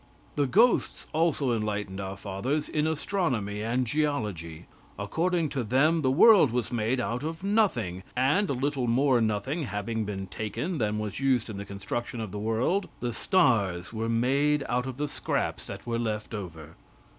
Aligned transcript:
The 0.35 0.47
ghosts 0.47 1.05
also 1.13 1.55
enlightened 1.55 2.01
our 2.01 2.17
fathers 2.17 2.67
in 2.67 2.87
astronomy 2.87 3.61
and 3.61 3.85
geology. 3.85 4.65
According 4.97 5.49
to 5.49 5.63
them 5.63 6.01
the 6.01 6.09
world 6.09 6.49
was 6.51 6.71
made 6.71 6.99
out 6.99 7.21
of 7.23 7.43
nothing, 7.43 8.01
and 8.15 8.49
a 8.49 8.53
little 8.53 8.87
more 8.87 9.21
nothing 9.21 9.61
having 9.65 10.03
been 10.03 10.25
taken 10.25 10.79
than 10.79 10.97
was 10.97 11.19
used 11.19 11.51
in 11.51 11.57
the 11.57 11.65
construction 11.65 12.19
of 12.19 12.31
the 12.31 12.39
world, 12.39 12.89
the 12.99 13.13
stars 13.13 13.93
were 13.93 14.09
made 14.09 14.63
out 14.67 14.87
of 14.87 14.97
the 14.97 15.07
scraps 15.07 15.67
that 15.67 15.85
were 15.85 15.99
left 15.99 16.33
over. 16.33 16.75